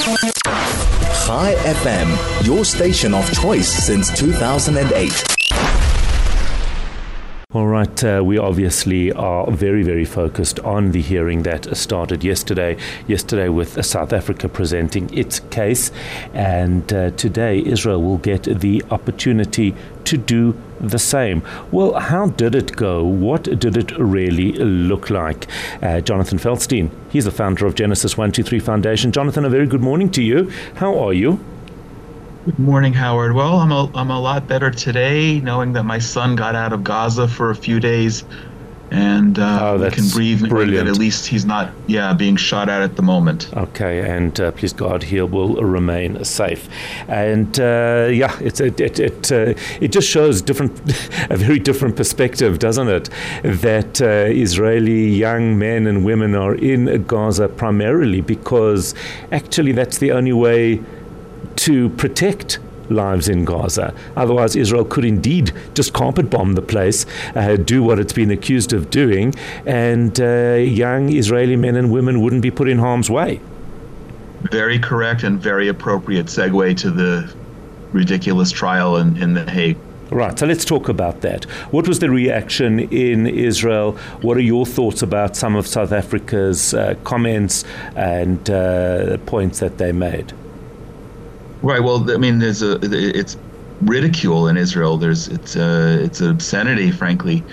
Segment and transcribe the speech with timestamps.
[0.00, 5.39] Chai FM, your station of choice since 2008.
[7.52, 12.76] All right, uh, we obviously are very, very focused on the hearing that started yesterday.
[13.08, 15.90] Yesterday, with South Africa presenting its case,
[16.32, 19.74] and uh, today Israel will get the opportunity
[20.04, 21.42] to do the same.
[21.72, 23.02] Well, how did it go?
[23.02, 25.48] What did it really look like?
[25.82, 29.10] Uh, Jonathan Feldstein, he's the founder of Genesis 123 Foundation.
[29.10, 30.52] Jonathan, a very good morning to you.
[30.76, 31.40] How are you?
[32.46, 33.34] Good morning, Howard.
[33.34, 36.82] Well, I'm a, I'm a lot better today, knowing that my son got out of
[36.82, 38.24] Gaza for a few days,
[38.90, 40.48] and uh, oh, can breathe.
[40.48, 40.88] Brilliant.
[40.88, 43.54] At least he's not, yeah, being shot at at the moment.
[43.54, 46.66] Okay, and uh, please God, he will remain safe.
[47.08, 50.80] And uh, yeah, it's it it it, uh, it just shows different,
[51.30, 53.10] a very different perspective, doesn't it?
[53.42, 58.94] That uh, Israeli young men and women are in Gaza primarily because
[59.30, 60.80] actually that's the only way
[61.60, 62.58] to protect
[62.90, 63.94] lives in Gaza.
[64.16, 68.72] Otherwise, Israel could indeed just carpet bomb the place, uh, do what it's been accused
[68.72, 69.34] of doing,
[69.66, 73.40] and uh, young Israeli men and women wouldn't be put in harm's way.
[74.50, 77.32] Very correct and very appropriate segue to the
[77.92, 79.76] ridiculous trial in, in The Hague.
[80.10, 81.44] Right, so let's talk about that.
[81.70, 83.92] What was the reaction in Israel?
[84.22, 87.64] What are your thoughts about some of South Africa's uh, comments
[87.94, 90.32] and uh, points that they made?
[91.62, 91.82] Right.
[91.82, 93.36] Well, I mean, there's a it's
[93.80, 94.96] ridicule in Israel.
[94.96, 97.44] There's it's a it's an obscenity, frankly,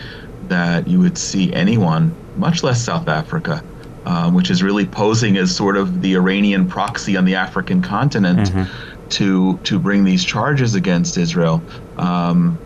[0.43, 3.63] that you would see anyone, much less South Africa,
[4.05, 8.49] um, which is really posing as sort of the Iranian proxy on the African continent,
[8.51, 9.07] mm-hmm.
[9.09, 11.61] to to bring these charges against Israel.
[11.97, 12.57] Um,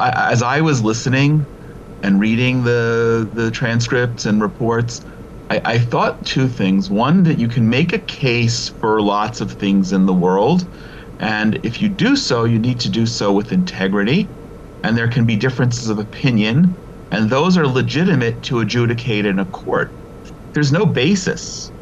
[0.00, 1.44] as I was listening
[2.02, 5.02] and reading the the transcripts and reports,
[5.50, 6.90] I, I thought two things.
[6.90, 10.68] One, that you can make a case for lots of things in the world.
[11.20, 14.30] And if you do so, you need to do so with integrity.
[14.82, 16.78] And there can be differences of opinion.
[17.10, 19.94] And those are legitimate to adjudicate in a court.
[20.54, 21.72] There's no basis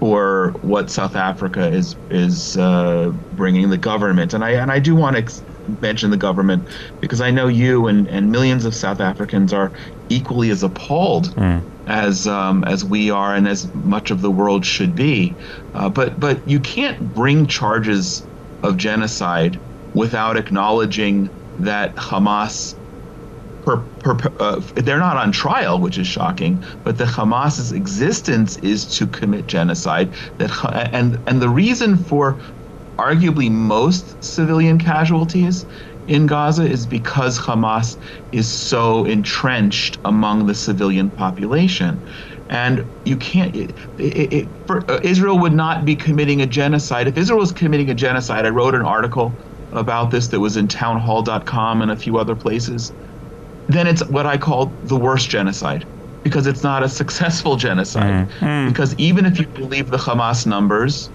[0.00, 4.32] for what South Africa is is uh, bringing the government.
[4.34, 5.44] And I and I do want to ex-
[5.82, 6.68] mention the government
[7.00, 9.72] because I know you and, and millions of South Africans are
[10.08, 14.64] equally as appalled mm as um, as we are and as much of the world
[14.64, 15.34] should be.
[15.74, 18.22] Uh, but but you can't bring charges
[18.62, 19.58] of genocide
[19.94, 21.30] without acknowledging
[21.60, 22.74] that Hamas.
[23.64, 26.62] Per, per, uh, they're not on trial, which is shocking.
[26.84, 30.12] But the Hamas's existence is to commit genocide.
[30.38, 30.50] That
[30.92, 32.38] and and the reason for
[32.98, 35.64] arguably most civilian casualties
[36.08, 37.96] in Gaza is because Hamas
[38.32, 42.00] is so entrenched among the civilian population.
[42.48, 47.06] And you can't, it, it, it, for, uh, Israel would not be committing a genocide.
[47.06, 49.32] If Israel was committing a genocide, I wrote an article
[49.72, 52.90] about this that was in townhall.com and a few other places,
[53.68, 55.86] then it's what I call the worst genocide
[56.24, 58.28] because it's not a successful genocide.
[58.28, 58.68] Mm-hmm.
[58.70, 61.10] Because even if you believe the Hamas numbers,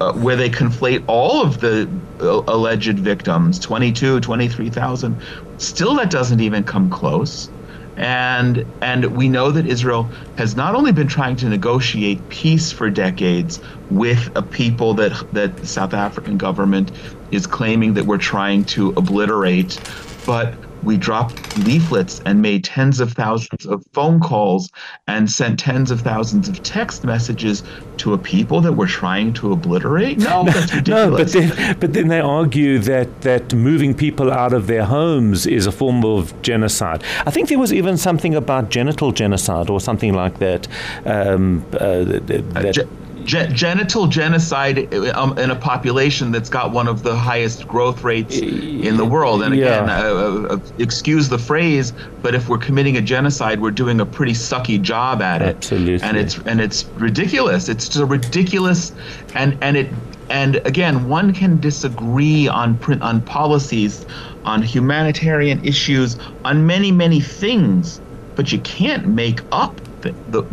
[0.00, 1.88] uh, where they conflate all of the
[2.20, 5.20] uh, alleged victims 22 23,000
[5.58, 7.50] still that doesn't even come close.
[7.96, 10.04] And and we know that Israel
[10.36, 13.60] has not only been trying to negotiate peace for decades
[13.90, 16.92] with a people that that the South African government
[17.30, 19.78] is claiming that we're trying to obliterate
[20.24, 24.70] but we dropped leaflets and made tens of thousands of phone calls
[25.06, 27.62] and sent tens of thousands of text messages
[27.98, 30.18] to a people that we're trying to obliterate?
[30.18, 30.90] No, no that's ridiculous.
[31.00, 35.46] No, but then, but then they argue that, that moving people out of their homes
[35.46, 37.02] is a form of genocide.
[37.26, 40.68] I think there was even something about genital genocide or something like that.
[41.04, 42.88] Um, uh, that uh, ge-
[43.24, 48.96] genital genocide um, in a population that's got one of the highest growth rates in
[48.96, 49.42] the world.
[49.42, 50.00] And again, yeah.
[50.00, 51.92] uh, uh, excuse the phrase,
[52.22, 55.56] but if we're committing a genocide, we're doing a pretty sucky job at it.
[55.56, 56.06] Absolutely.
[56.06, 57.68] And it's and it's ridiculous.
[57.68, 58.92] It's just ridiculous,
[59.34, 59.88] and and it
[60.30, 64.06] and again, one can disagree on print on policies,
[64.44, 68.00] on humanitarian issues, on many many things,
[68.36, 70.44] but you can't make up the, the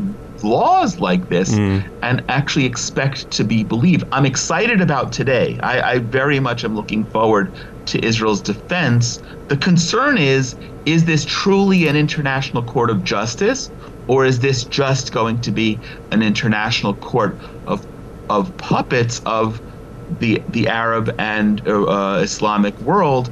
[0.44, 1.84] laws like this mm.
[2.02, 4.04] and actually expect to be believed.
[4.12, 5.60] I'm excited about today.
[5.62, 7.52] I, I very much am looking forward
[7.88, 9.22] to Israel's defense.
[9.48, 10.56] The concern is
[10.86, 13.70] is this truly an international court of justice,
[14.08, 15.80] or is this just going to be
[16.12, 17.86] an international court of
[18.30, 19.62] of puppets of
[20.20, 23.30] the the Arab and uh, Islamic world,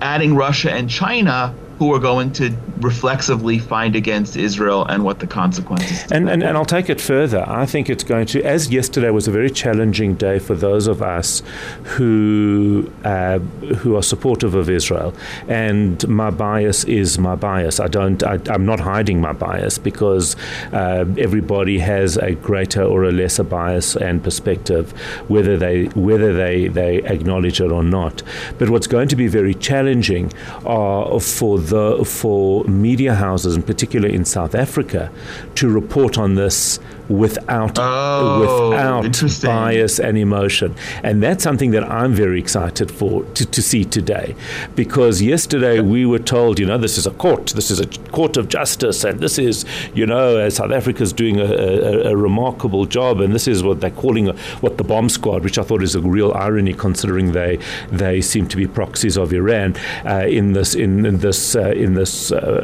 [0.00, 2.50] adding Russia and China who are going to
[2.82, 6.10] reflexively find against Israel and what the consequences.
[6.10, 7.44] And, and, and I'll take it further.
[7.48, 11.02] I think it's going to, as yesterday was a very challenging day for those of
[11.02, 11.42] us
[11.84, 15.14] who uh, who are supportive of Israel.
[15.48, 17.80] And my bias is my bias.
[17.80, 18.22] I don't.
[18.22, 20.36] I, am not hiding my bias because
[20.72, 24.92] uh, everybody has a greater or a lesser bias and perspective,
[25.28, 28.22] whether they whether they they acknowledge it or not.
[28.58, 30.32] But what's going to be very challenging
[30.64, 35.10] are for the for media houses, in particular in South Africa,
[35.56, 36.78] to report on this
[37.08, 40.74] without oh, without bias and emotion.
[41.02, 44.34] And that's something that I'm very excited for to, to see today.
[44.74, 48.36] Because yesterday we were told, you know, this is a court, this is a court
[48.36, 49.64] of justice, and this is,
[49.94, 53.80] you know, uh, South Africa's doing a, a, a, remarkable job, and this is what
[53.80, 57.32] they're calling a, what the bomb squad, which I thought is a real irony considering
[57.32, 57.58] they
[57.90, 61.94] they seem to be proxies of Iran uh, in this in, in this uh, in
[61.94, 62.61] this uh, uh,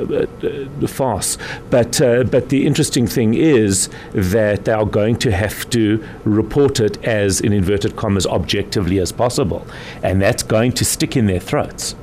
[0.88, 1.38] farce.
[1.70, 6.80] But uh, but the interesting thing is that they are going to have to report
[6.80, 9.66] it as, in inverted commas, objectively as possible.
[10.02, 11.94] And that's going to stick in their throats.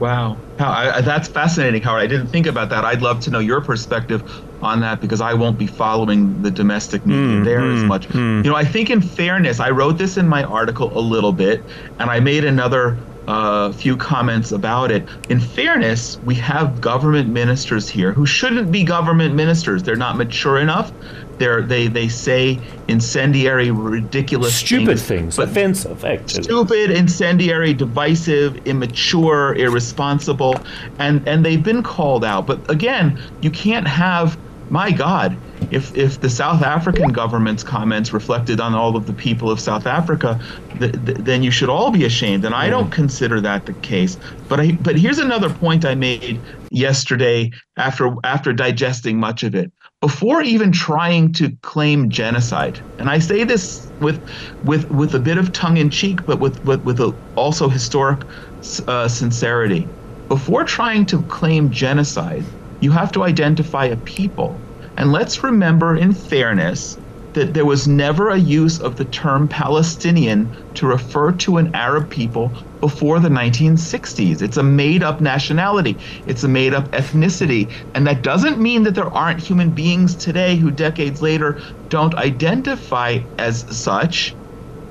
[0.00, 0.36] Wow.
[0.58, 2.02] I, that's fascinating, Howard.
[2.02, 2.84] I didn't think about that.
[2.84, 4.22] I'd love to know your perspective
[4.62, 8.08] on that because I won't be following the domestic media mm, there mm, as much.
[8.08, 8.44] Mm.
[8.44, 11.62] You know, I think in fairness, I wrote this in my article a little bit,
[11.98, 12.96] and I made another
[13.26, 15.08] a few comments about it.
[15.28, 19.82] In fairness, we have government ministers here who shouldn't be government ministers.
[19.82, 20.92] They're not mature enough.
[21.38, 26.44] They're, they they say incendiary, ridiculous, stupid things, things offensive, actually.
[26.44, 30.56] stupid, incendiary, divisive, immature, irresponsible,
[30.98, 32.46] and and they've been called out.
[32.46, 34.38] But again, you can't have
[34.70, 35.36] my God,
[35.70, 39.86] if if the South African government's comments reflected on all of the people of South
[39.86, 40.38] Africa,
[40.78, 42.44] th- th- then you should all be ashamed.
[42.44, 44.16] And I don't consider that the case.
[44.48, 49.72] But I but here's another point I made yesterday after after digesting much of it.
[50.00, 54.22] Before even trying to claim genocide, and I say this with
[54.62, 58.22] with with a bit of tongue in cheek, but with with, with a, also historic
[58.88, 59.90] uh, sincerity.
[60.28, 62.50] Before trying to claim genocide,
[62.80, 64.63] you have to identify a people.
[64.96, 66.98] And let's remember, in fairness,
[67.34, 72.08] that there was never a use of the term Palestinian to refer to an Arab
[72.08, 74.40] people before the 1960s.
[74.40, 77.72] It's a made up nationality, it's a made up ethnicity.
[77.94, 83.18] And that doesn't mean that there aren't human beings today who decades later don't identify
[83.38, 84.34] as such.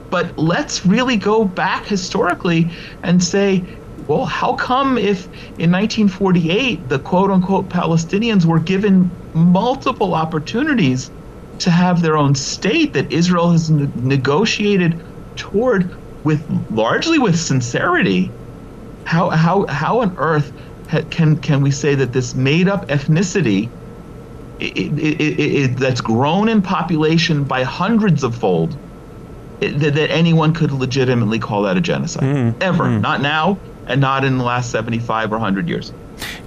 [0.10, 2.70] But let's really go back historically
[3.04, 3.64] and say
[4.08, 5.28] well, how come if
[5.58, 11.12] in 1948 the quote unquote Palestinians were given multiple opportunities
[11.60, 15.02] to have their own state that Israel has ne- negotiated
[15.36, 15.92] toward
[16.24, 18.30] with largely with sincerity?
[19.06, 20.52] How, how, how on earth
[20.90, 23.70] ha- can, can we say that this made up ethnicity
[24.60, 28.78] it, it, it, that's grown in population by hundreds of fold
[29.60, 32.24] that, that, anyone could legitimately call that a genocide?
[32.24, 32.86] Mm, Ever.
[32.86, 33.02] Mm.
[33.02, 33.58] Not now,
[33.88, 35.92] and not in the last 75 or 100 years.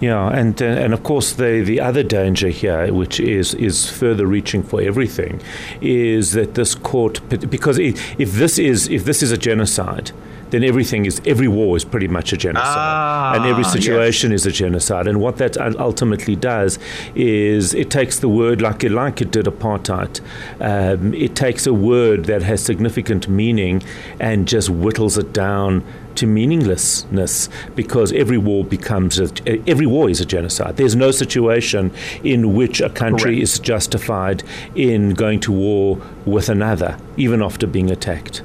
[0.01, 4.27] Yeah, and uh, and of course the the other danger here, which is is further
[4.27, 5.41] reaching for everything,
[5.81, 10.13] is that this court because if this is if this is a genocide,
[10.51, 14.41] then everything is every war is pretty much a genocide, ah, and every situation yes.
[14.41, 15.07] is a genocide.
[15.07, 16.79] And what that ultimately does
[17.15, 20.21] is it takes the word like it like it did apartheid.
[20.61, 23.83] Um, it takes a word that has significant meaning
[24.21, 25.85] and just whittles it down
[26.17, 29.31] to meaninglessness because every war becomes a,
[29.69, 30.77] every war is a genocide.
[30.77, 31.93] There's no situation
[32.23, 33.43] in which a country Correct.
[33.43, 34.43] is justified
[34.75, 38.43] in going to war with another, even after being attacked.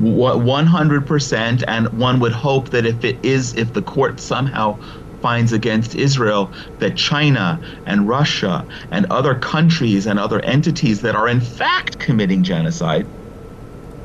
[0.00, 4.78] 100% and one would hope that if it is if the court somehow
[5.20, 11.28] finds against Israel that China and Russia and other countries and other entities that are
[11.28, 13.06] in fact committing genocide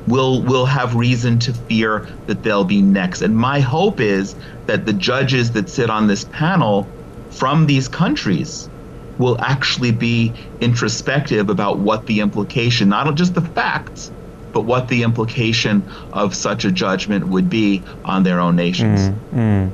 [0.07, 3.21] will will have reason to fear that they'll be next.
[3.21, 4.35] And my hope is
[4.65, 6.87] that the judges that sit on this panel
[7.29, 8.69] from these countries
[9.17, 14.11] will actually be introspective about what the implication, not just the facts,
[14.53, 15.83] but what the implication
[16.13, 19.09] of such a judgment would be on their own nations.
[19.33, 19.71] Mm,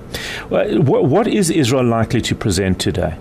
[0.50, 0.84] mm.
[0.84, 3.18] what is Israel likely to present today?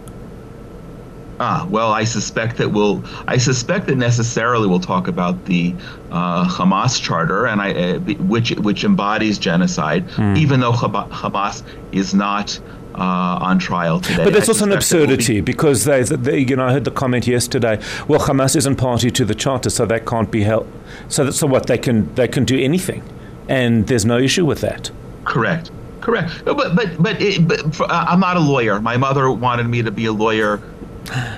[1.44, 3.02] Ah, well, I suspect that we'll.
[3.26, 5.75] I suspect that necessarily we'll talk about the
[6.12, 10.38] uh, Hamas charter, and I, uh, which which embodies genocide, mm.
[10.38, 12.61] even though Hamas is not
[12.94, 14.22] uh, on trial today.
[14.22, 17.26] But that's also an absurdity be- because they, they, you know, I heard the comment
[17.26, 17.82] yesterday.
[18.06, 20.70] Well, Hamas isn't party to the charter, so that can't be held.
[21.08, 21.66] So, that, so what?
[21.66, 23.02] They can they can do anything,
[23.49, 24.92] and there's no issue with that.
[25.25, 25.72] Correct.
[26.02, 26.44] Correct.
[26.44, 28.80] but but but, it, but for, uh, I'm not a lawyer.
[28.80, 30.61] My mother wanted me to be a lawyer.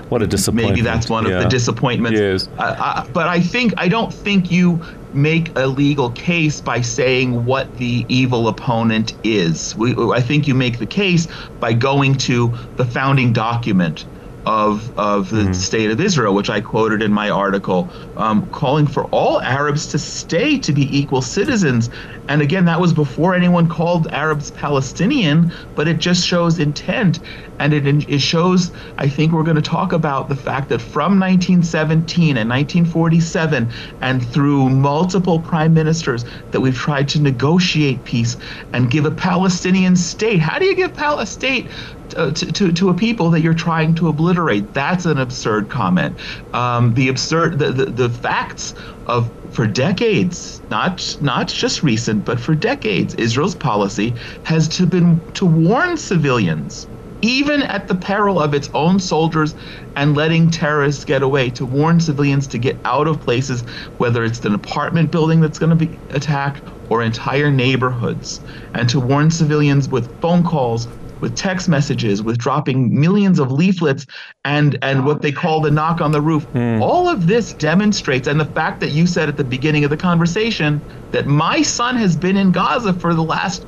[0.08, 0.76] What a disappointment.
[0.76, 1.36] Maybe that's one yeah.
[1.36, 2.20] of the disappointments.
[2.20, 2.48] Yes.
[2.58, 4.80] Uh, but I think I don't think you
[5.14, 9.74] make a legal case by saying what the evil opponent is.
[9.76, 11.28] We, I think you make the case
[11.60, 14.04] by going to the founding document
[14.46, 15.54] of of the mm.
[15.54, 19.98] state of Israel, which I quoted in my article, um, calling for all Arabs to
[19.98, 21.90] stay to be equal citizens.
[22.28, 27.20] And again, that was before anyone called Arabs Palestinian, but it just shows intent,
[27.58, 28.72] and it it shows.
[28.98, 34.26] I think we're going to talk about the fact that from 1917 and 1947, and
[34.26, 38.36] through multiple prime ministers, that we've tried to negotiate peace
[38.72, 40.40] and give a Palestinian state.
[40.40, 41.70] How do you give a state
[42.16, 44.72] uh, to, to, to, a people that you're trying to obliterate.
[44.74, 46.18] That's an absurd comment.
[46.52, 48.74] Um, the absurd, the, the, the facts
[49.06, 55.24] of for decades, not not just recent, but for decades, Israel's policy has to been
[55.34, 56.88] to warn civilians,
[57.24, 59.54] even at the peril of its own soldiers
[59.96, 63.64] and letting terrorists get away, to warn civilians to get out of places,
[63.96, 68.40] whether it's an apartment building that's going to be attacked or entire neighborhoods,
[68.74, 70.86] and to warn civilians with phone calls,
[71.20, 74.04] with text messages, with dropping millions of leaflets
[74.44, 76.46] and and what they call the knock on the roof.
[76.52, 76.82] Mm.
[76.82, 79.96] All of this demonstrates and the fact that you said at the beginning of the
[79.96, 83.64] conversation that my son has been in Gaza for the last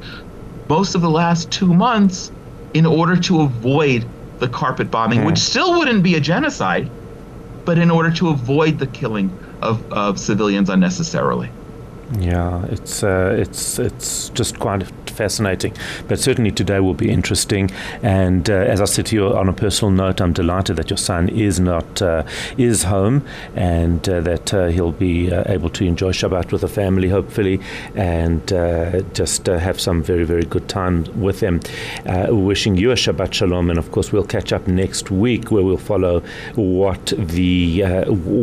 [0.69, 2.33] most of the last 2 months
[2.77, 4.07] in order to avoid
[4.39, 5.27] the carpet bombing, mm.
[5.27, 6.91] which still wouldn't be a genocide,
[7.65, 9.31] but in order to avoid the killing
[9.63, 11.51] of, of civilians unnecessarily.
[12.19, 14.85] Yeah, it's uh, it's it's just quite
[15.17, 15.73] fascinating.
[16.09, 17.71] But certainly today will be interesting.
[18.03, 20.99] And uh, as I said to you on a personal note, I'm delighted that your
[20.99, 22.23] son is not uh,
[22.57, 26.69] is home and uh, that uh, he'll be uh, able to enjoy Shabbat with the
[26.69, 27.61] family, hopefully,
[27.95, 28.47] and
[29.15, 31.61] just have some very very good time with them.
[32.29, 35.77] wishing you a Shabbat Shalom, and of course we'll catch up next week where we'll
[35.77, 36.21] follow
[36.55, 37.83] what the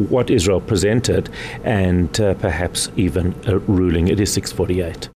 [0.10, 1.30] what Israel presented
[1.64, 4.08] and perhaps even a ruling.
[4.08, 5.10] It is 648.